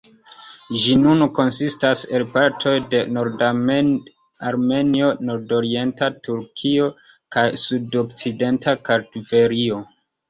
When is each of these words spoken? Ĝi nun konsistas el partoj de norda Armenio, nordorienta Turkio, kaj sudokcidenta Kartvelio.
Ĝi 0.83 0.93
nun 1.01 1.19
konsistas 1.39 2.01
el 2.19 2.25
partoj 2.31 2.73
de 2.93 3.01
norda 3.17 3.49
Armenio, 4.51 5.11
nordorienta 5.31 6.11
Turkio, 6.29 6.91
kaj 7.37 7.45
sudokcidenta 7.67 8.75
Kartvelio. 8.91 9.79